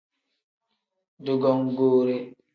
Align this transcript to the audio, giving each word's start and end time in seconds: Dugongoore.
Dugongoore. 1.25 2.15